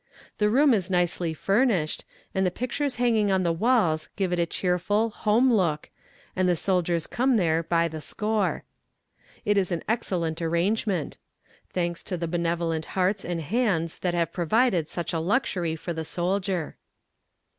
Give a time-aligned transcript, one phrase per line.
[0.39, 4.47] The room is nicely furnished, and the pictures hanging on the walls give it a
[4.47, 5.91] cheerful, home look,
[6.35, 8.63] and the soldiers come there by the score.
[9.45, 11.17] It is an excellent arrangement.
[11.69, 16.03] Thanks to the benevolent hearts and hands that have provided such a luxury for the
[16.03, 16.77] soldier.